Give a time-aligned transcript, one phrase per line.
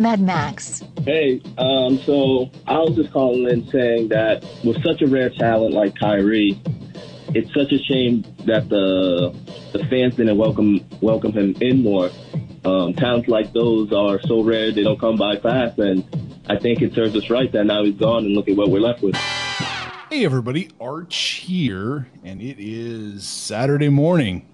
[0.00, 0.82] Mad Max.
[1.04, 5.74] Hey, um, so I was just calling in saying that with such a rare talent
[5.74, 6.58] like Kyrie,
[7.34, 9.36] it's such a shame that the
[9.72, 12.10] the fans didn't welcome welcome him in more.
[12.64, 16.02] Um, talents like those are so rare; they don't come by fast, and
[16.48, 18.80] I think it serves us right that now he's gone, and look at what we're
[18.80, 19.16] left with.
[19.16, 24.48] Hey, everybody, Arch here, and it is Saturday morning,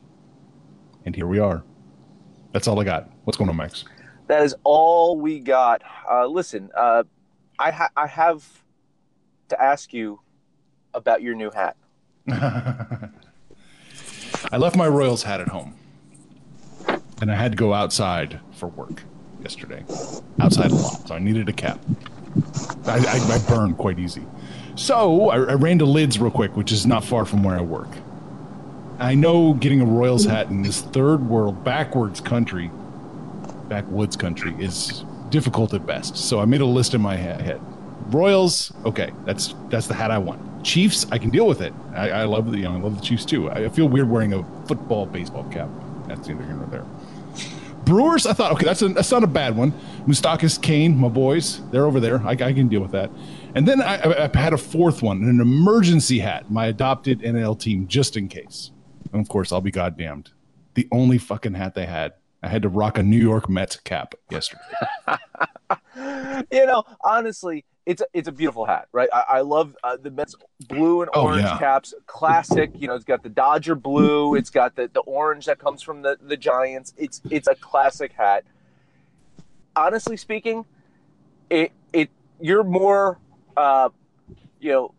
[1.05, 1.63] and here we are.
[2.53, 3.11] That's all I got.
[3.25, 3.85] What's going on, Max?
[4.27, 5.83] That is all we got.
[6.11, 7.05] Uh, listen, uh,
[7.59, 8.45] I ha- I have
[9.49, 10.21] to ask you
[10.95, 11.77] about your new hat.
[12.29, 13.09] I
[14.59, 15.75] left my Royals hat at home,
[17.21, 19.03] and I had to go outside for work
[19.41, 19.85] yesterday.
[20.41, 21.79] Outside a lot, so I needed a cap.
[22.85, 24.23] I, I, I burn quite easy.
[24.75, 27.63] So I, I ran to Lids real quick, which is not far from where I
[27.63, 27.89] work.
[28.99, 32.71] I know getting a Royals hat in this third world, backwards country,
[33.69, 36.17] backwoods country, is difficult at best.
[36.17, 37.61] So I made a list in my head.
[38.07, 40.65] Royals, okay, that's that's the hat I want.
[40.65, 41.73] Chiefs, I can deal with it.
[41.95, 43.51] I, I love the you know, I love the Chiefs too.
[43.51, 45.69] I feel weird wearing a football baseball cap.
[46.07, 46.85] That's neither here nor there.
[47.87, 49.73] Brewers, I thought, okay, that's, a, that's not a bad one.
[50.09, 52.21] Moustakas, Cain, my boys, they're over there.
[52.27, 53.11] I, I can deal with that.
[53.55, 57.59] And then I, I, I had a fourth one, an emergency hat, my adopted NL
[57.59, 58.73] team, just in case.
[59.13, 60.33] And of course, I'll be goddamned.
[60.75, 62.15] The only fucking hat they had.
[62.47, 64.63] I had to rock a New York Mets cap yesterday.
[66.53, 69.09] you know, honestly, it's a, it's a beautiful hat, right?
[69.13, 70.37] I, I love uh, the Mets
[70.69, 71.59] blue and Oh, orange yeah.
[71.59, 72.71] caps, classic.
[72.77, 76.03] You know, it's got the Dodger blue, it's got the, the orange that comes from
[76.03, 76.95] the, the Giants.
[76.97, 78.45] It's it's a classic hat.
[79.75, 80.65] Honestly speaking,
[81.51, 83.19] it it you're more,
[83.57, 83.89] uh,
[84.61, 84.95] you know,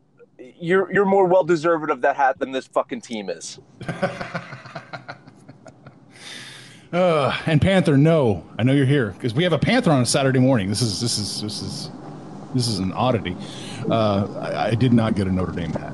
[0.59, 3.58] you're you're more well deserved of that hat than this fucking team is.
[6.91, 10.05] Uh, and Panther, no, I know you're here because we have a Panther on a
[10.05, 10.69] Saturday morning.
[10.69, 11.89] This is this is this is
[12.53, 13.35] this is an oddity.
[13.89, 15.91] Uh, I, I did not get a Notre Dame hat.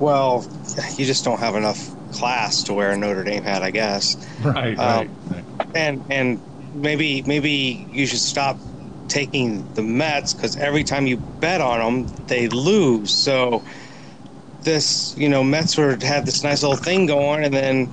[0.00, 0.44] Well,
[0.96, 4.16] you just don't have enough class to wear a Notre Dame hat, I guess.
[4.42, 5.44] Right, Um, right.
[5.74, 6.40] And and
[6.74, 8.58] maybe maybe you should stop
[9.06, 13.12] taking the Mets because every time you bet on them, they lose.
[13.12, 13.62] So
[14.62, 17.88] this, you know, Mets were had this nice little thing going, and then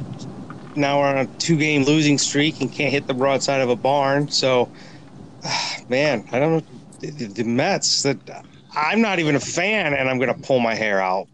[0.77, 4.29] now we're on a two-game losing streak and can't hit the broadside of a barn.
[4.29, 4.71] So,
[5.89, 6.63] man, I don't know
[6.99, 8.17] the, the- the Mets that
[8.75, 11.27] I'm not even a fan, and I'm going to pull my hair out.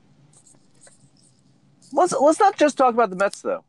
[1.92, 3.64] Let's let's not just talk about the Mets though.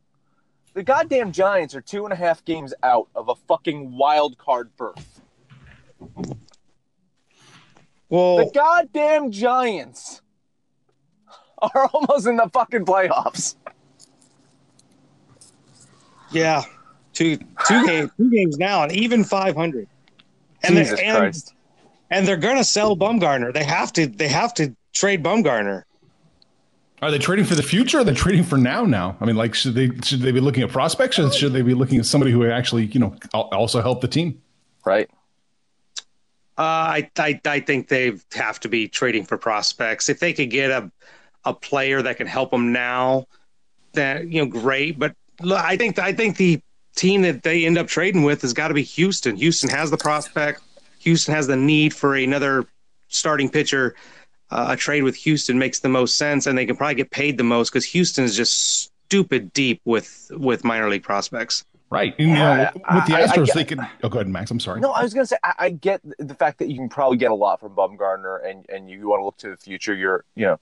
[0.73, 4.71] The goddamn Giants are two and a half games out of a fucking wild card
[4.77, 5.21] berth.
[8.09, 10.23] Well, The goddamn Giants
[11.59, 13.57] are almost in the fucking playoffs.
[16.35, 16.63] Yeah,
[17.13, 19.89] two two games two games now, and even five hundred.
[20.63, 21.55] And Jesus they're, and, Christ.
[22.11, 23.53] and they're gonna sell Bumgarner.
[23.53, 24.07] They have to.
[24.07, 25.85] They have to trade Bumgarner.
[27.03, 27.99] Are they trading for the future?
[27.99, 28.85] Or are they trading for now?
[28.85, 31.63] Now, I mean, like, should they should they be looking at prospects, or should they
[31.63, 34.41] be looking at somebody who actually, you know, also help the team?
[34.85, 35.09] Right.
[36.57, 40.09] Uh, I, I I think they have to be trading for prospects.
[40.09, 40.91] If they could get a
[41.45, 43.27] a player that can help them now,
[43.93, 44.99] then you know, great.
[44.99, 46.61] But look, I think I think the
[46.97, 49.37] team that they end up trading with has got to be Houston.
[49.37, 50.61] Houston has the prospect.
[51.01, 52.67] Houston has the need for another
[53.09, 53.95] starting pitcher.
[54.51, 57.37] uh, a trade with Houston makes the most sense, and they can probably get paid
[57.39, 61.65] the most because Houston is just stupid deep with with minor league prospects.
[61.91, 62.15] Right.
[62.19, 63.81] You know, Yeah, with the I- I Astros, get- they could.
[64.03, 64.51] Oh, go ahead, Max.
[64.51, 64.81] I'm sorry.
[64.81, 67.31] No, I was gonna say I, I get the fact that you can probably get
[67.31, 69.95] a lot from Bumgarner, and and you want to look to the future.
[69.95, 70.61] You're you know,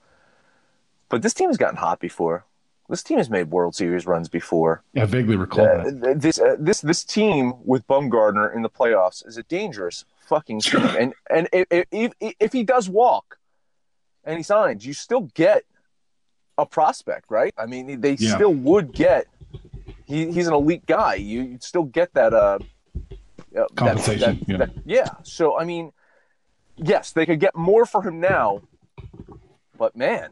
[1.09, 2.45] but this team has gotten hot before.
[2.89, 4.83] This team has made World Series runs before.
[4.93, 6.21] Yeah, I vaguely recall Uh, that.
[6.21, 10.81] this uh, this this team with Bumgarner in the playoffs is a dangerous fucking team.
[10.99, 13.37] and and if, if if he does walk,
[14.25, 15.63] and he signs, you still get
[16.57, 17.53] a prospect, right?
[17.57, 18.35] I mean, they Yeah.
[18.35, 19.27] still would get.
[20.05, 21.15] He, he's an elite guy.
[21.15, 22.59] You you'd still get that uh
[22.99, 22.99] uh,
[23.53, 24.57] that- Compensation, that- yeah.
[24.57, 25.09] that- yeah.
[25.23, 25.93] So I mean,
[26.75, 28.61] yes, they could get more for him now,
[29.77, 30.29] but man,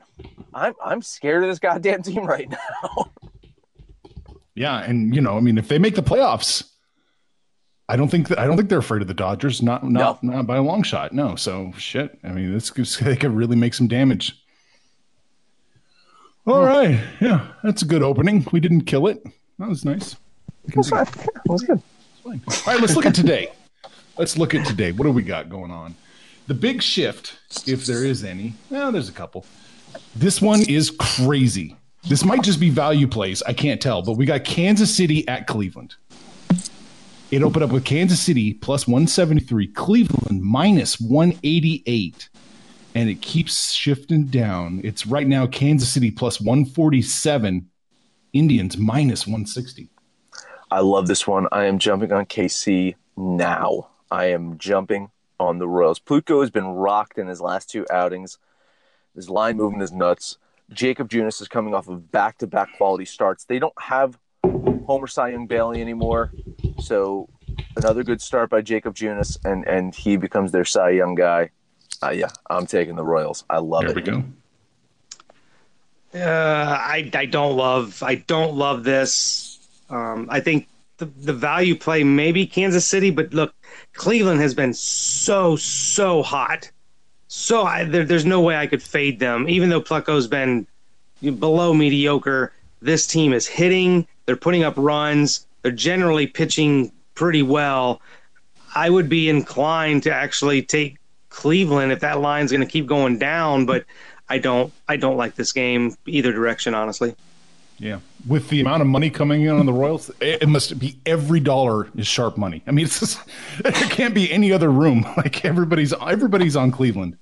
[0.54, 3.12] I'm I'm scared of this goddamn team right now.
[4.56, 6.70] Yeah, and you know, I mean, if they make the playoffs,
[7.88, 9.62] I don't think that I don't think they're afraid of the Dodgers.
[9.62, 11.14] Not not not by a long shot.
[11.14, 11.36] No.
[11.36, 12.18] So shit.
[12.24, 14.38] I mean, this could, they could really make some damage.
[16.46, 16.68] All hmm.
[16.68, 17.04] right.
[17.20, 18.46] Yeah, that's a good opening.
[18.52, 19.24] We didn't kill it.
[19.60, 20.16] That was nice.
[20.66, 21.82] We can- That's good.
[22.24, 22.42] Fine.
[22.48, 23.52] All right, let's look at today.
[24.18, 24.92] Let's look at today.
[24.92, 25.96] What do we got going on?
[26.52, 28.56] The big shift, if there is any.
[28.70, 29.46] Well, there's a couple.
[30.18, 31.78] This one is crazy.
[32.10, 33.42] This might just be value plays.
[33.44, 35.96] I can't tell, but we got Kansas City at Cleveland.
[37.32, 42.28] It opened up with Kansas City plus 173, Cleveland minus 188,
[42.96, 44.82] and it keeps shifting down.
[44.84, 47.70] It's right now Kansas City plus 147,
[48.34, 49.88] Indians minus 160.
[50.70, 51.48] I love this one.
[51.54, 53.88] I am jumping on KC now.
[54.12, 55.12] I am jumping
[55.42, 56.00] on the Royals.
[56.00, 58.38] Plutko has been rocked in his last two outings.
[59.16, 60.38] His line movement is nuts.
[60.72, 63.44] Jakob Junis is coming off of back to back quality starts.
[63.44, 66.32] They don't have Homer Cy Young Bailey anymore.
[66.80, 67.28] So
[67.76, 71.50] another good start by Jakob Junis, and, and he becomes their Cy Young guy.
[72.02, 73.44] Uh, yeah, I'm taking the Royals.
[73.50, 74.06] I love There it.
[74.06, 74.28] There we go.
[76.14, 79.60] Uh, I I don't love I don't love this.
[79.90, 80.68] Um, I think
[81.02, 83.54] the the value play maybe Kansas City, but look,
[83.94, 86.72] Cleveland has been so so hot,
[87.28, 89.50] so I, there, there's no way I could fade them.
[89.50, 90.68] Even though Plutko's been
[91.22, 94.08] below mediocre, this team is hitting.
[94.26, 95.46] They're putting up runs.
[95.64, 98.02] They're generally pitching pretty well.
[98.76, 100.98] I would be inclined to actually take
[101.30, 103.86] Cleveland if that line's going to keep going down, but
[104.30, 107.16] I don't I don't like this game either direction, honestly.
[107.82, 108.00] Yeah.
[108.28, 111.40] With the amount of money coming in on the Royals, it it must be every
[111.40, 112.62] dollar is sharp money.
[112.68, 113.20] I mean, it's just,
[113.64, 115.06] there can't be any other room.
[115.18, 117.18] Like everybody's everybody's on Cleveland.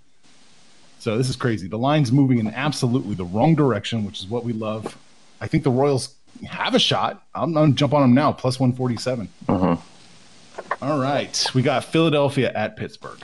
[1.00, 1.68] So this is crazy.
[1.68, 4.98] The line's moving in absolutely the wrong direction, which is what we love.
[5.40, 6.16] I think the Royals
[6.46, 7.24] have a shot.
[7.34, 9.30] I'm going to jump on them now, plus 147.
[9.48, 10.84] Mm-hmm.
[10.84, 11.46] All right.
[11.54, 13.20] We got Philadelphia at Pittsburgh.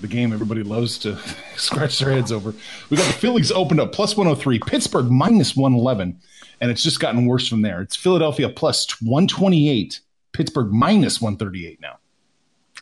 [0.00, 1.18] The game everybody loves to
[1.56, 2.54] scratch their heads over.
[2.90, 6.20] We got the Phillies opened up plus 103, Pittsburgh minus 111,
[6.60, 7.80] and it's just gotten worse from there.
[7.80, 10.00] It's Philadelphia plus 128,
[10.32, 11.98] Pittsburgh minus 138 now.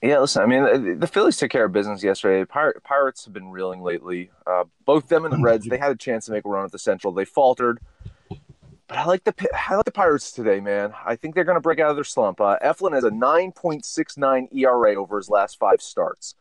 [0.02, 0.42] Yeah, listen.
[0.42, 2.44] I mean, the Phillies took care of business yesterday.
[2.44, 4.30] Pir- Pirates have been reeling lately.
[4.46, 5.66] Uh, both them and the Reds.
[5.66, 7.14] They had a chance to make a run at the Central.
[7.14, 7.80] They faltered.
[8.88, 9.34] But I like the
[9.68, 10.92] I like the Pirates today, man.
[11.04, 12.40] I think they're going to break out of their slump.
[12.40, 16.34] Uh, Eflin has a 9.69 ERA over his last five starts,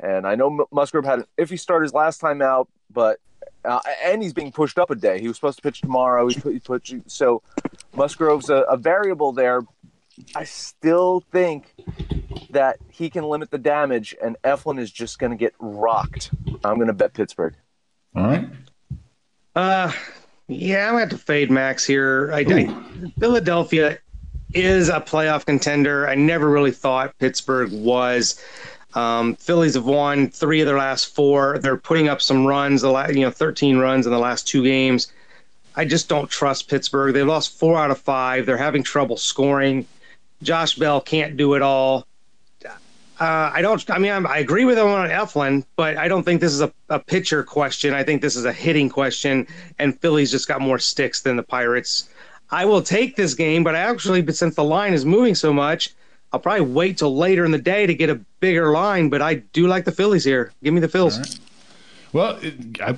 [0.00, 3.18] and I know Musgrove had an iffy start his last time out, but
[3.64, 5.20] uh, and he's being pushed up a day.
[5.20, 6.28] He was supposed to pitch tomorrow.
[6.28, 7.42] He put, he put so
[7.94, 9.62] Musgrove's a, a variable there.
[10.36, 11.74] I still think
[12.50, 16.30] that he can limit the damage, and Eflin is just going to get rocked.
[16.64, 17.54] I'm going to bet Pittsburgh.
[18.14, 18.48] All right.
[19.56, 19.92] Uh,
[20.48, 22.30] yeah, I'm gonna have to fade Max here.
[22.32, 23.98] I, I, Philadelphia
[24.52, 26.08] is a playoff contender.
[26.08, 28.40] I never really thought Pittsburgh was.
[28.94, 31.58] Um, Phillies have won three of their last four.
[31.58, 34.62] They're putting up some runs, the la- you know, 13 runs in the last two
[34.62, 35.12] games.
[35.76, 37.12] I just don't trust Pittsburgh.
[37.12, 38.46] They've lost four out of five.
[38.46, 39.86] They're having trouble scoring.
[40.42, 42.06] Josh Bell can't do it all.
[43.20, 43.88] Uh, I don't.
[43.90, 46.62] I mean, I'm, I agree with him on Eflin, but I don't think this is
[46.62, 47.94] a, a pitcher question.
[47.94, 49.46] I think this is a hitting question,
[49.78, 52.08] and Philly's just got more sticks than the Pirates.
[52.50, 55.94] I will take this game, but I actually, since the line is moving so much,
[56.34, 59.08] I'll probably wait till later in the day to get a bigger line.
[59.08, 60.52] But I do like the Phillies here.
[60.64, 61.38] Give me the Phils.
[62.12, 62.96] Well, it, I,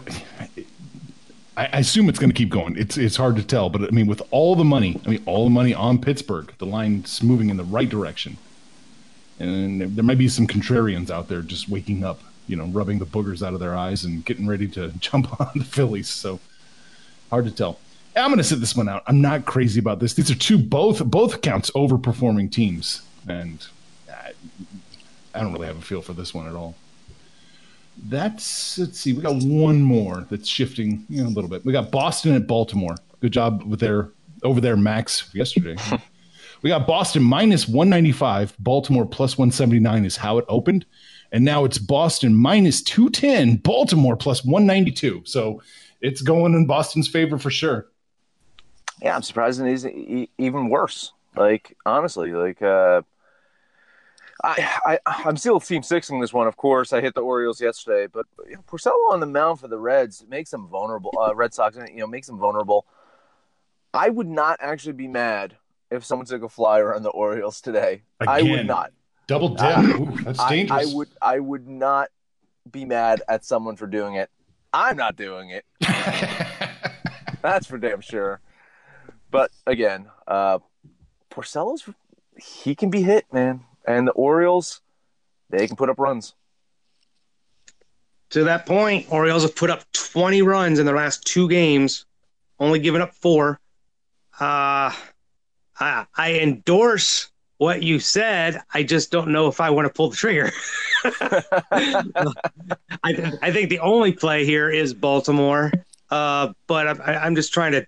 [1.59, 2.77] I assume it's going to keep going.
[2.79, 5.45] It's it's hard to tell, but I mean, with all the money, I mean, all
[5.45, 8.39] the money on Pittsburgh, the line's moving in the right direction,
[9.39, 13.07] and there might be some contrarians out there just waking up, you know, rubbing the
[13.07, 16.09] boogers out of their eyes and getting ready to jump on the Phillies.
[16.09, 16.41] So
[17.29, 17.79] hard to tell.
[18.15, 19.03] I'm going to sit this one out.
[19.07, 20.15] I'm not crazy about this.
[20.15, 23.67] These are two both both counts overperforming teams, and
[24.11, 24.33] I,
[25.35, 26.77] I don't really have a feel for this one at all.
[28.05, 29.13] That's let's see.
[29.13, 31.65] We got one more that's shifting you know, a little bit.
[31.65, 32.97] We got Boston at Baltimore.
[33.21, 34.11] Good job with their
[34.43, 35.77] over there, Max yesterday.
[36.63, 38.55] we got Boston minus one ninety five.
[38.59, 40.85] Baltimore plus one seventy nine is how it opened,
[41.33, 43.57] and now it's Boston minus two ten.
[43.57, 45.23] Baltimore plus one ninety two.
[45.25, 45.63] So
[46.03, 47.87] it's going in Boston's favor for sure.
[49.01, 51.13] Yeah, I'm surprised it isn't e- even worse.
[51.35, 53.03] Like honestly, like uh,
[54.47, 56.47] I, I I'm still team sixing this one.
[56.47, 59.69] Of course, I hit the Orioles yesterday, but you know, Porcello on the mound for
[59.69, 61.13] the Reds makes them vulnerable.
[61.19, 62.87] Uh, Red Sox, you know, makes them vulnerable.
[63.93, 65.57] I would not actually be mad
[65.91, 68.03] if someone took a flyer on the Orioles today.
[68.21, 68.93] I would not.
[69.27, 69.79] Double dip.
[69.79, 70.93] Ooh, that's I, dangerous.
[70.93, 72.11] I would I would not
[72.71, 74.31] be mad at someone for doing it.
[74.73, 75.65] I'm not doing it.
[77.43, 78.41] That's for damn sure.
[79.31, 80.59] But again, uh
[81.31, 81.89] Porcello's
[82.39, 83.65] he can be hit, man.
[83.87, 84.81] And the Orioles,
[85.51, 86.35] they can put up runs.
[88.31, 92.07] To that point, Orioles have put up 20 runs in their last two games,
[92.59, 93.61] only giving up four.
[94.41, 94.93] Uh,
[95.79, 98.61] I, I endorse what you said.
[98.75, 100.51] I just don't know if I want to pull the trigger.
[103.05, 105.73] I, I think the only play here is Baltimore,
[106.11, 107.87] uh, but I, I'm just trying to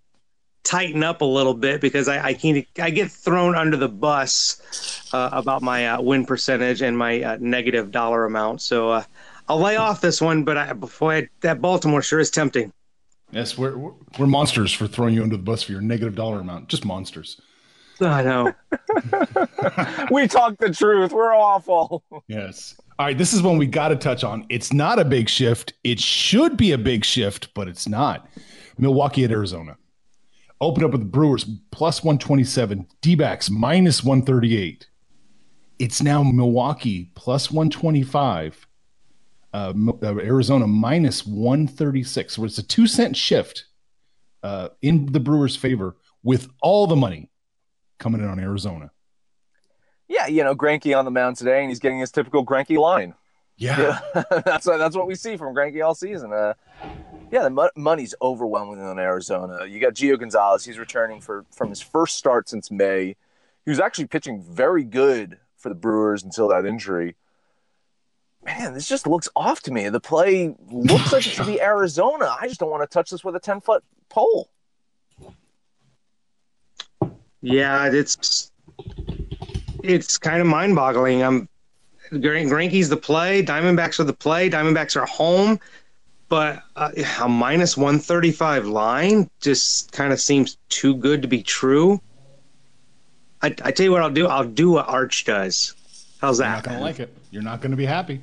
[0.68, 5.08] tighten up a little bit because I, I can I get thrown under the bus
[5.14, 8.60] uh, about my uh, win percentage and my uh, negative dollar amount.
[8.60, 9.04] So uh,
[9.48, 12.70] I'll lay off this one, but I, before I, that Baltimore sure is tempting.
[13.30, 16.40] yes, we're, we're we're monsters for throwing you under the bus for your negative dollar
[16.40, 16.68] amount.
[16.68, 17.40] Just monsters.
[18.00, 18.52] I know.
[20.10, 21.12] we talk the truth.
[21.12, 22.04] We're awful.
[22.28, 22.76] Yes.
[22.98, 24.44] All right, this is one we got to touch on.
[24.50, 25.72] It's not a big shift.
[25.82, 28.28] It should be a big shift, but it's not.
[28.76, 29.76] Milwaukee at Arizona.
[30.60, 34.86] Open up with the Brewers plus 127, D backs minus 138.
[35.78, 38.66] It's now Milwaukee plus 125,
[39.54, 39.72] uh,
[40.02, 42.34] uh, Arizona minus 136.
[42.34, 43.66] So it's a two cent shift
[44.42, 47.30] uh, in the Brewers' favor with all the money
[47.98, 48.90] coming in on Arizona.
[50.08, 53.14] Yeah, you know, Greinke on the mound today, and he's getting his typical Greinke line.
[53.58, 53.98] Yeah.
[54.14, 56.32] that's what, that's what we see from Greinke all season.
[56.32, 56.54] Uh,
[57.30, 59.66] yeah, the mo- money's overwhelming in Arizona.
[59.66, 60.64] You got Gio Gonzalez.
[60.64, 63.16] He's returning for from his first start since May.
[63.64, 67.16] He was actually pitching very good for the Brewers until that injury.
[68.44, 69.88] Man, this just looks off to me.
[69.88, 72.34] The play looks like it should be Arizona.
[72.40, 74.48] I just don't want to touch this with a ten foot pole.
[77.42, 78.50] Yeah, it's
[79.82, 81.22] it's kind of mind boggling.
[81.22, 81.48] I'm Gran-
[82.10, 85.60] Greinke's the play, Diamondbacks are the play, Diamondbacks are home,
[86.28, 92.00] but uh, a minus 135 line just kind of seems too good to be true.
[93.42, 94.26] I, I tell you what I'll do.
[94.26, 95.74] I'll do what Arch does.
[96.20, 96.54] How's You're that?
[96.54, 97.14] not going to like it.
[97.30, 98.20] You're not going to be happy.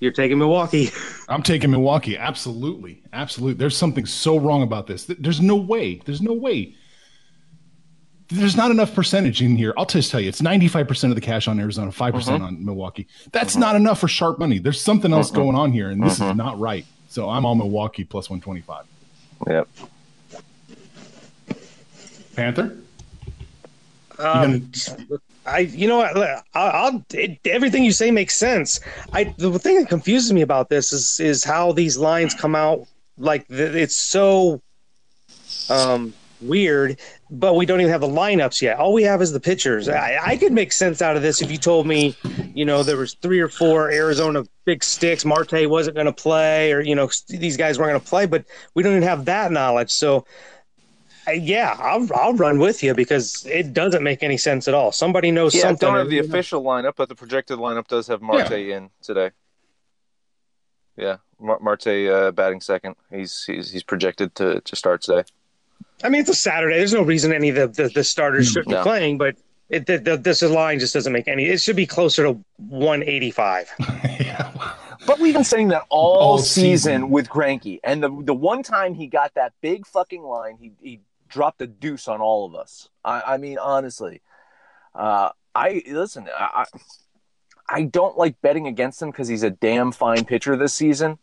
[0.00, 0.90] You're taking Milwaukee.
[1.28, 2.16] I'm taking Milwaukee.
[2.16, 3.02] Absolutely.
[3.12, 3.54] Absolutely.
[3.54, 5.04] There's something so wrong about this.
[5.04, 6.00] There's no way.
[6.04, 6.74] There's no way.
[8.30, 9.72] There's not enough percentage in here.
[9.78, 13.06] I'll just tell you, it's 95% of the cash on Arizona, 5% on Milwaukee.
[13.32, 14.58] That's not enough for sharp money.
[14.58, 16.84] There's something else going on here, and this is not right.
[17.08, 18.84] So I'm on Milwaukee plus 125.
[19.46, 19.68] Yep.
[22.36, 22.76] Panther?
[24.18, 24.70] Um,
[25.46, 26.00] I, you know?
[26.00, 28.80] I'll, I'll it, everything you say makes sense.
[29.12, 32.86] I the thing that confuses me about this is is how these lines come out.
[33.16, 34.60] Like it's so
[35.70, 36.98] um weird,
[37.30, 38.78] but we don't even have the lineups yet.
[38.78, 39.88] All we have is the pitchers.
[39.88, 42.16] I, I could make sense out of this if you told me,
[42.54, 45.24] you know, there was three or four Arizona big sticks.
[45.24, 48.26] Marte wasn't going to play, or you know, these guys weren't going to play.
[48.26, 49.90] But we don't even have that knowledge.
[49.90, 50.26] So
[51.32, 54.92] yeah, I'll I'll run with you because it doesn't make any sense at all.
[54.92, 55.88] Somebody knows Yeah, I something.
[55.88, 59.30] don't have the official lineup, but the projected lineup does have Marte in today.
[60.96, 62.96] Yeah, Mar- Marte uh, batting second.
[63.12, 65.24] He's he's he's projected to, to start today.
[66.04, 66.78] I mean, it's a Saturday.
[66.78, 68.78] There's no reason any of the the, the starters shouldn't No.
[68.78, 69.36] be playing, but
[69.68, 71.44] it the, the, this line just doesn't make any.
[71.46, 73.70] It should be closer to 185.
[74.20, 74.52] yeah.
[75.06, 77.10] But we've been saying that all, All season, season.
[77.10, 81.00] with Greinke, and the the one time he got that big fucking line, he he
[81.28, 82.88] dropped a deuce on all of us.
[83.04, 84.22] I, I mean, honestly,
[84.94, 86.28] uh, I listen.
[86.36, 86.78] I I-
[87.70, 91.18] I don't like betting against him because he's a damn fine pitcher this season.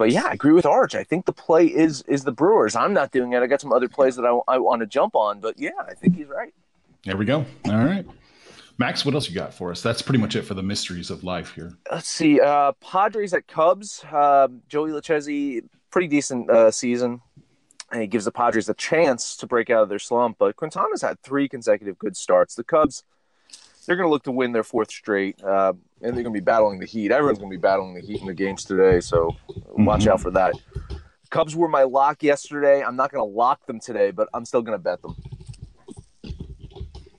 [0.00, 0.94] But yeah, I agree with Arch.
[0.94, 2.74] I think the play is is the Brewers.
[2.74, 3.42] I'm not doing it.
[3.42, 5.40] I got some other plays that I, I want to jump on.
[5.40, 6.54] But yeah, I think he's right.
[7.04, 7.44] There we go.
[7.66, 8.06] All right.
[8.78, 9.82] Max, what else you got for us?
[9.82, 11.76] That's pretty much it for the mysteries of life here.
[11.92, 12.40] Let's see.
[12.40, 14.02] Uh, Padres at Cubs.
[14.10, 17.20] Uh, Joey Lucchesi, pretty decent uh, season.
[17.92, 20.38] And he gives the Padres a chance to break out of their slump.
[20.38, 22.54] But Quintana's had three consecutive good starts.
[22.54, 23.04] The Cubs,
[23.84, 26.44] they're going to look to win their fourth straight, uh, and they're going to be
[26.44, 27.12] battling the Heat.
[27.12, 29.36] Everyone's going to be battling the Heat in the games today, so
[29.70, 30.54] watch out for that.
[31.30, 32.82] Cubs were my lock yesterday.
[32.82, 35.16] I'm not going to lock them today, but I'm still going to bet them.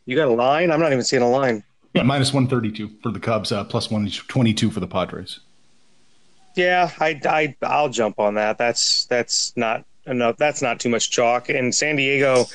[0.05, 0.71] You got a line?
[0.71, 1.63] I'm not even seeing a line.
[1.93, 5.39] Yeah, minus 132 for the Cubs, uh, plus 122 for the Padres.
[6.55, 8.57] Yeah, I, I I'll jump on that.
[8.57, 10.37] That's that's not enough.
[10.37, 11.49] That's not too much chalk.
[11.49, 12.45] And San Diego,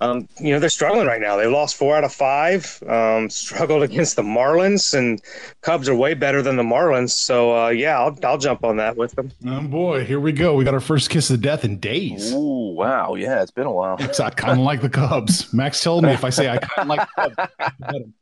[0.00, 1.36] um, you know, they're struggling right now.
[1.36, 2.82] They lost four out of five.
[2.86, 5.20] Um, struggled against the Marlins, and
[5.60, 7.10] Cubs are way better than the Marlins.
[7.10, 9.30] So uh, yeah, I'll I'll jump on that with them.
[9.46, 10.54] Oh boy, here we go.
[10.54, 12.32] We got our first kiss of death in days.
[12.32, 13.14] Ooh, wow.
[13.14, 13.96] Yeah, it's been a while.
[14.00, 15.52] It's I kind of like the Cubs.
[15.52, 17.34] Max told me if I say I kind of like the Cubs.
[17.60, 18.14] I bet him.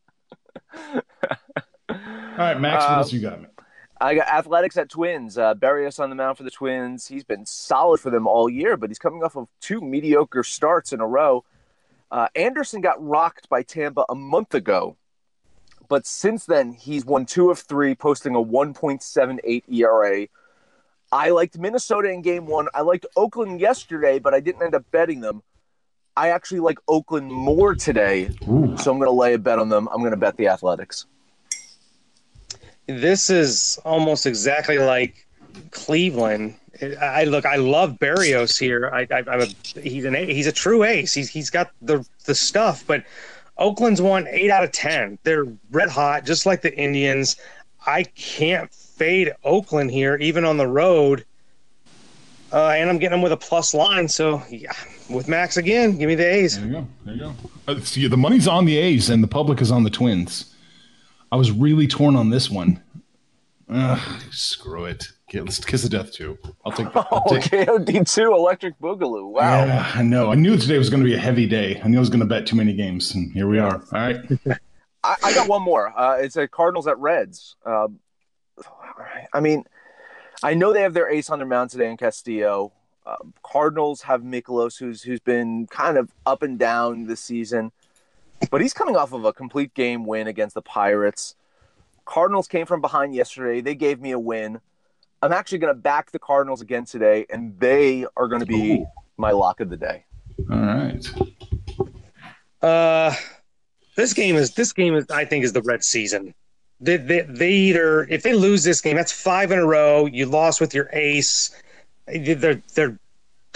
[1.90, 3.40] All right, Max, what Uh, else you got?
[3.40, 3.50] man?
[4.00, 5.37] I got athletics at Twins.
[5.38, 7.08] Uh, Berrios on the mound for the Twins.
[7.08, 10.92] He's been solid for them all year, but he's coming off of two mediocre starts
[10.92, 11.44] in a row.
[12.10, 14.96] Uh, Anderson got rocked by Tampa a month ago,
[15.88, 20.26] but since then he's won two of three, posting a 1.78 ERA.
[21.10, 22.68] I liked Minnesota in game one.
[22.74, 25.42] I liked Oakland yesterday, but I didn't end up betting them.
[26.16, 28.76] I actually like Oakland more today, Ooh.
[28.76, 29.88] so I'm going to lay a bet on them.
[29.92, 31.06] I'm going to bet the Athletics.
[32.86, 35.26] This is almost exactly like
[35.70, 36.56] Cleveland.
[36.80, 37.44] I look.
[37.44, 38.90] I love Berrios here.
[38.92, 39.47] I, I'm a,
[39.80, 41.12] he's an he's a true ace.
[41.12, 42.85] He's he's got the the stuff.
[42.87, 43.04] But
[43.56, 45.18] Oakland's won eight out of ten.
[45.25, 47.37] They're red hot, just like the Indians.
[47.87, 51.25] I can't fade Oakland here, even on the road.
[52.52, 54.08] Uh, and I'm getting them with a plus line.
[54.08, 54.73] So yeah,
[55.11, 56.56] with Max again, give me the A's.
[56.58, 56.87] There you go.
[57.04, 57.35] There you go.
[57.66, 60.54] Uh, the money's on the A's and the public is on the Twins.
[61.30, 62.82] I was really torn on this one.
[63.70, 65.08] Ugh, screw it.
[65.28, 66.38] Okay, let's kiss of death too.
[66.64, 66.87] I'll take.
[66.96, 69.30] I'll Oh, take KOD2 Electric Boogaloo.
[69.30, 69.64] Wow.
[69.66, 70.32] Yeah, I know.
[70.32, 71.80] I knew today was going to be a heavy day.
[71.84, 73.75] I knew I was going to bet too many games, and here we are.
[73.75, 74.16] All right.
[75.04, 75.92] I, I got one more.
[75.98, 77.56] Uh, it's a Cardinals at Reds.
[77.66, 77.98] Um,
[79.32, 79.64] I mean,
[80.42, 82.72] I know they have their ace on their mound today in Castillo.
[83.06, 87.72] Um, Cardinals have Mikolas, who's who's been kind of up and down this season,
[88.50, 91.34] but he's coming off of a complete game win against the Pirates.
[92.08, 93.60] Cardinals came from behind yesterday.
[93.60, 94.60] They gave me a win.
[95.21, 98.80] I'm actually going to back the Cardinals again today, and they are going to be
[98.80, 98.86] Ooh.
[99.18, 100.04] my lock of the day.
[100.50, 101.06] All right.
[102.62, 103.14] Uh,
[103.94, 106.34] this game is this game is I think is the red season.
[106.80, 110.06] They, they, they either if they lose this game, that's five in a row.
[110.06, 111.54] You lost with your ace.
[112.06, 112.99] They're they're.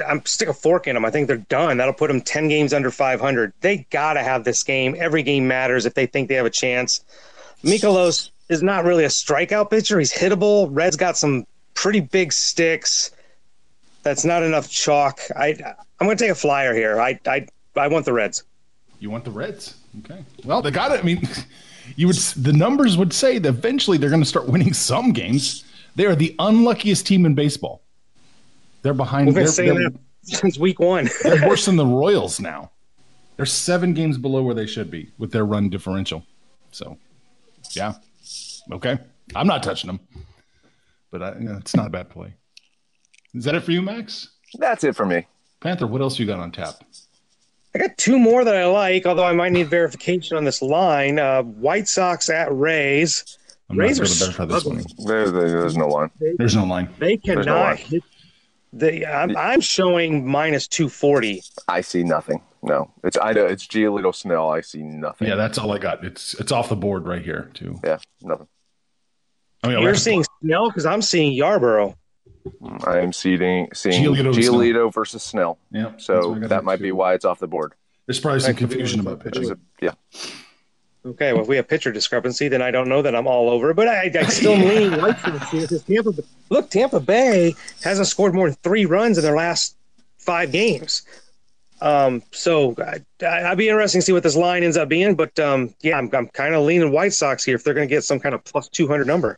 [0.07, 1.05] I'm stick a fork in them.
[1.05, 1.79] I think they're done.
[1.79, 3.53] That'll put them ten games under 500.
[3.61, 4.95] They gotta have this game.
[4.99, 7.05] Every game matters if they think they have a chance.
[7.63, 9.99] Mikolas is not really a strikeout pitcher.
[9.99, 10.69] He's hittable.
[10.71, 13.11] Red's got some pretty big sticks.
[14.03, 15.21] That's not enough chalk.
[15.37, 15.57] I
[16.01, 17.01] I'm gonna take a flyer here.
[17.01, 18.45] I I I want the Reds.
[18.99, 19.77] You want the Reds?
[20.01, 20.25] Okay.
[20.45, 21.01] Well, they got it.
[21.01, 21.29] I mean,
[21.97, 22.17] you would.
[22.17, 25.65] The numbers would say that eventually they're going to start winning some games.
[25.95, 27.83] They are the unluckiest team in baseball.
[28.83, 29.27] They're behind.
[29.27, 31.09] We've been they're, saying that since week one.
[31.23, 32.71] They're worse than the Royals now.
[33.37, 36.25] They're seven games below where they should be with their run differential.
[36.71, 36.99] So,
[37.73, 37.95] yeah,
[38.73, 38.99] okay.
[39.35, 40.01] I'm not touching them,
[41.11, 42.35] but I, you know, it's not a bad play.
[43.35, 44.29] Is that it for you, Max?
[44.55, 45.27] That's it for me.
[45.61, 46.75] Panther, what else you got on tap?
[47.75, 51.19] I got two more that I like, although I might need verification on this line.
[51.19, 53.39] Uh, White Sox at Rays.
[53.71, 55.07] I'm Rays not are going to verify this one.
[55.07, 56.11] There's, there's no line.
[56.37, 56.91] There's no line.
[56.99, 57.45] They no line.
[57.45, 58.03] cannot hit.
[58.75, 61.43] The, I'm, I'm showing minus 240.
[61.69, 62.43] I see nothing.
[62.63, 64.49] No, it's I know it's Giolito Snell.
[64.51, 65.27] I see nothing.
[65.27, 66.05] Yeah, that's all I got.
[66.05, 67.81] It's it's off the board right here too.
[67.83, 68.47] yeah, nothing.
[69.65, 71.95] Oh yeah, You're we're- seeing Snell because I'm seeing Yarbrough.
[72.85, 75.59] I am seeing seeing Giolito Giolito, and versus Snell.
[75.71, 76.83] Yeah, So what I got that might too.
[76.85, 77.75] be why it's off the board.
[78.07, 79.53] There's probably some confusion about There's pitching.
[79.53, 79.93] a- yeah,
[81.05, 83.73] Okay, well, if we have pitcher discrepancy, then I don't know that I'm all over.
[83.75, 86.13] But I, I still lean White Sox here because Tampa.
[86.51, 89.77] Look, Tampa Bay hasn't scored more than three runs in their last
[90.19, 91.03] five games.
[91.83, 95.17] Um, so I, I'd be interesting to see what this line ends up being.
[95.17, 97.93] But um, yeah, I'm, I'm kind of leaning White Sox here if they're going to
[97.95, 99.37] get some kind of plus 200 number.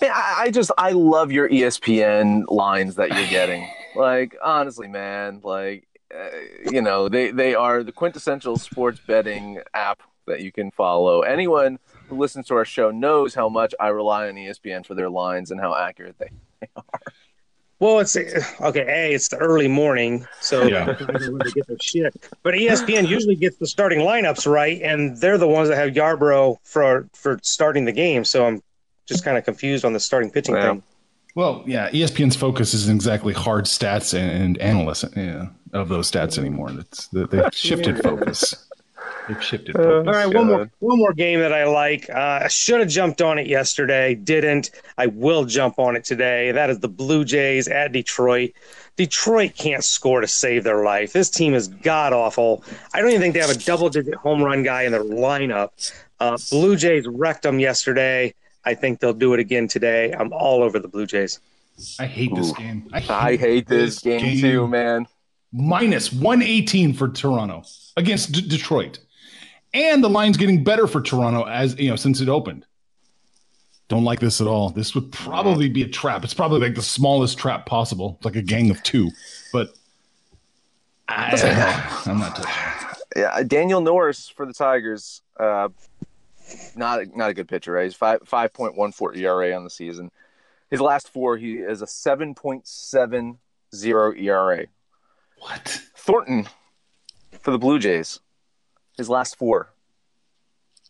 [0.00, 3.66] Man, I, I just I love your ESPN lines that you're getting.
[3.96, 6.28] like honestly, man, like uh,
[6.70, 11.22] you know they they are the quintessential sports betting app that you can follow.
[11.22, 15.08] Anyone who listens to our show knows how much I rely on ESPN for their
[15.08, 16.30] lines and how accurate they.
[17.80, 18.84] Well, it's okay.
[18.88, 20.92] A, it's the early morning, so Yeah.
[20.92, 22.14] they get their shit.
[22.42, 26.56] But ESPN usually gets the starting lineups right, and they're the ones that have Yarbrough
[26.62, 28.24] for for starting the game.
[28.24, 28.62] So I'm
[29.06, 30.70] just kind of confused on the starting pitching Yeah.
[30.70, 30.82] thing.
[31.34, 36.38] Well, yeah, ESPN's focus isn't exactly hard stats and, and analysts yeah, of those stats
[36.38, 36.70] anymore.
[36.78, 38.63] It's they- they've shifted focus.
[39.28, 39.76] They've shifted.
[39.76, 40.14] All focus.
[40.14, 42.10] right, one more one more game that I like.
[42.10, 44.70] Uh, I should have jumped on it yesterday, didn't.
[44.98, 46.52] I will jump on it today.
[46.52, 48.52] That is the Blue Jays at Detroit.
[48.96, 51.12] Detroit can't score to save their life.
[51.12, 52.62] This team is god awful.
[52.92, 55.92] I don't even think they have a double digit home run guy in their lineup.
[56.20, 58.34] Uh, Blue Jays wrecked them yesterday.
[58.64, 60.12] I think they'll do it again today.
[60.12, 61.40] I'm all over the Blue Jays.
[61.98, 62.88] I hate this game.
[62.92, 65.06] I hate this game, too, man.
[65.52, 67.64] Minus 118 for Toronto
[67.96, 69.00] against D- Detroit.
[69.74, 72.64] And the line's getting better for Toronto as you know since it opened.
[73.88, 74.70] Don't like this at all.
[74.70, 76.24] This would probably be a trap.
[76.24, 78.14] It's probably like the smallest trap possible.
[78.16, 79.10] It's like a gang of two.
[79.52, 79.74] But
[81.08, 83.00] I, I'm not touching.
[83.14, 85.20] Yeah, Daniel Norris for the Tigers.
[85.38, 85.68] Uh,
[86.74, 87.84] not a, not a good pitcher, right?
[87.84, 90.10] He's five five point one four ERA on the season.
[90.70, 93.38] His last four, he is a seven point seven
[93.74, 94.66] zero ERA.
[95.38, 95.82] What?
[95.96, 96.48] Thornton
[97.40, 98.20] for the Blue Jays.
[98.96, 99.72] His last four.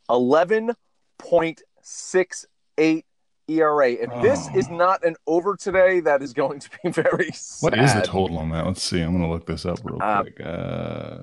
[0.09, 0.73] Eleven
[1.19, 2.45] point six
[2.79, 3.07] eight
[3.49, 3.91] ERA.
[3.93, 4.59] If this Oh.
[4.59, 7.63] is not an over today, that is going to be very sad.
[7.73, 8.67] What is the total on that?
[8.67, 9.01] Let's see.
[9.01, 10.41] I'm gonna look this up real Uh, quick.
[10.45, 11.19] Uh,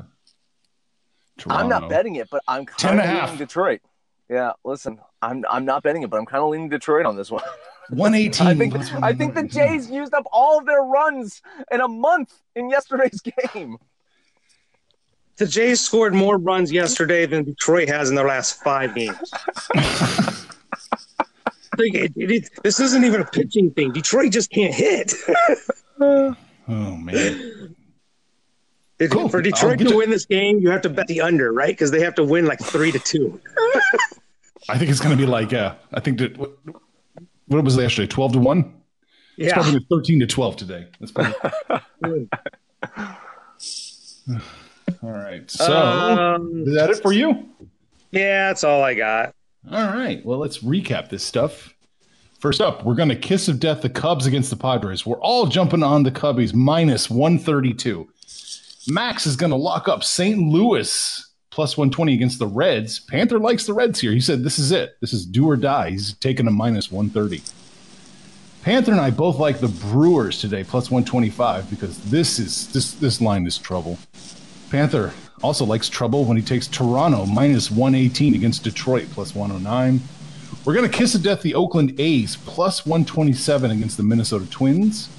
[1.47, 3.81] I'm not betting it, but I'm kind of leaning Detroit.
[4.29, 7.29] Yeah, listen, I'm I'm not betting it, but I'm kind of leaning Detroit on this
[7.31, 7.43] one.
[7.89, 8.47] 118.
[8.47, 11.41] I think I think the Jays used up all of their runs
[11.71, 13.21] in a month in yesterday's
[13.53, 13.77] game.
[15.37, 19.17] The Jays scored more runs yesterday than Detroit has in their last five games.
[21.77, 23.93] Like, it- it- it- this isn't even a pitching thing.
[23.93, 25.13] Detroit just can't hit.
[26.67, 27.75] Oh man.
[29.09, 29.29] Cool.
[29.29, 31.69] For Detroit get to win this game, you have to bet the under, right?
[31.73, 33.39] Because they have to win like three to two.
[34.69, 36.51] I think it's gonna be like uh I think that what,
[37.47, 38.07] what was it yesterday?
[38.07, 38.59] 12 to 1?
[39.37, 39.53] It's Yeah.
[39.53, 40.87] probably 13 to 12 today.
[40.99, 42.29] That's probably
[45.03, 45.49] all right.
[45.49, 47.49] So Um, is that it for you?
[48.11, 49.33] yeah, that's all I got.
[49.71, 50.25] All right.
[50.25, 51.73] Well, let's recap this stuff.
[52.39, 55.05] First up, we're going to kiss of death the Cubs against the Padres.
[55.05, 58.09] We're all jumping on the Cubbies minus 132.
[58.87, 60.39] Max is going to lock up St.
[60.39, 62.99] Louis plus 120 against the Reds.
[62.99, 64.11] Panther likes the Reds here.
[64.11, 64.97] He said this is it.
[65.01, 65.91] This is do or die.
[65.91, 67.43] He's taking a minus 130.
[68.63, 73.19] Panther and I both like the Brewers today plus 125 because this is this this
[73.21, 73.99] line is trouble.
[74.71, 75.11] Panther
[75.43, 79.99] also likes trouble when he takes Toronto minus 118 against Detroit plus 109.
[80.63, 85.09] We're going to kiss to death the Oakland A's plus 127 against the Minnesota Twins.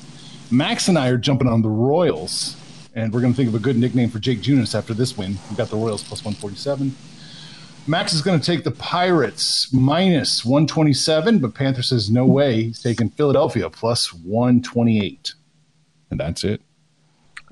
[0.50, 2.56] Max and I are jumping on the Royals,
[2.94, 5.36] and we're going to think of a good nickname for Jake Junis after this win.
[5.50, 6.96] We got the Royals plus 147.
[7.86, 12.64] Max is going to take the Pirates minus 127, but Panther says no way.
[12.64, 15.34] He's taking Philadelphia plus 128.
[16.10, 16.62] And that's it.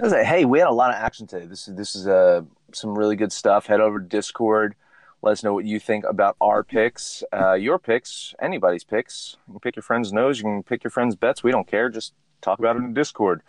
[0.00, 1.44] I was like, hey, we had a lot of action today.
[1.44, 2.40] This is this is uh,
[2.72, 3.66] some really good stuff.
[3.66, 4.74] Head over to Discord.
[5.20, 9.36] Let us know what you think about our picks, uh, your picks, anybody's picks.
[9.46, 10.38] You can pick your friend's nose.
[10.38, 11.42] You can pick your friend's bets.
[11.42, 11.90] We don't care.
[11.90, 13.42] Just talk about it in Discord.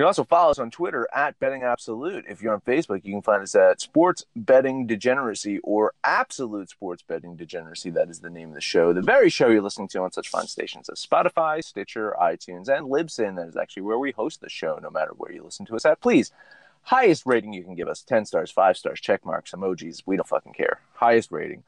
[0.00, 2.24] You can also follow us on Twitter at Betting Absolute.
[2.26, 7.02] If you're on Facebook, you can find us at Sports Betting Degeneracy or Absolute Sports
[7.02, 7.90] Betting Degeneracy.
[7.90, 8.94] That is the name of the show.
[8.94, 12.86] The very show you're listening to on such fine stations as Spotify, Stitcher, iTunes, and
[12.86, 13.36] Libsyn.
[13.36, 15.84] That is actually where we host the show, no matter where you listen to us
[15.84, 16.00] at.
[16.00, 16.32] Please,
[16.80, 20.02] highest rating you can give us 10 stars, 5 stars, check marks, emojis.
[20.06, 20.80] We don't fucking care.
[20.94, 21.62] Highest rating,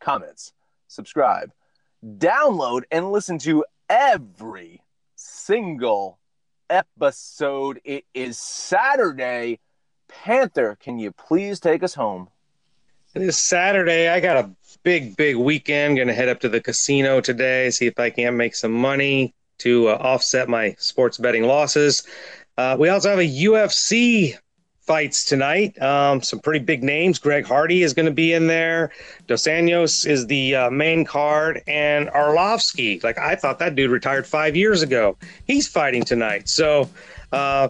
[0.00, 0.54] comments,
[0.88, 1.52] subscribe,
[2.04, 4.82] download, and listen to every
[5.14, 6.18] single
[6.70, 7.80] episode.
[7.84, 9.58] It is Saturday.
[10.08, 12.28] Panther, can you please take us home?
[13.14, 14.08] It is Saturday.
[14.08, 14.50] I got a
[14.84, 15.96] big, big weekend.
[15.96, 19.34] Going to head up to the casino today, see if I can make some money
[19.58, 22.06] to uh, offset my sports betting losses.
[22.56, 24.36] Uh, we also have a UFC
[24.90, 25.80] fights tonight.
[25.80, 27.20] Um, some pretty big names.
[27.20, 28.90] Greg Hardy is going to be in there.
[29.28, 33.00] Dos Anjos is the uh, main card, and Arlovsky.
[33.04, 35.16] Like I thought that dude retired five years ago.
[35.46, 36.48] He's fighting tonight.
[36.48, 36.90] So.
[37.32, 37.68] Uh,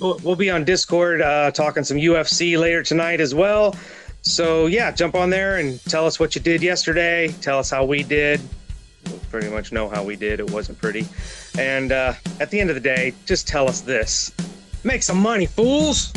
[0.00, 3.76] we'll be on Discord uh, talking some UFC later tonight as well.
[4.22, 7.28] So yeah, jump on there and tell us what you did yesterday.
[7.40, 8.40] Tell us how we did.
[9.06, 10.40] We'll pretty much know how we did.
[10.40, 11.06] It wasn't pretty.
[11.56, 14.32] And uh, at the end of the day, just tell us this:
[14.82, 16.12] make some money, fools.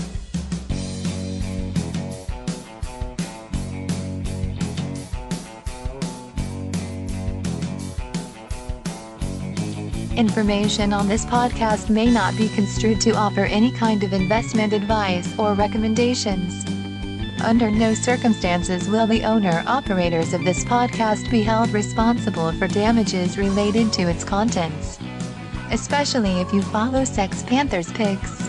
[10.20, 15.34] Information on this podcast may not be construed to offer any kind of investment advice
[15.40, 16.66] or recommendations.
[17.42, 23.38] Under no circumstances will the owner operators of this podcast be held responsible for damages
[23.38, 25.00] related to its contents.
[25.72, 28.49] Especially if you follow Sex Panthers picks.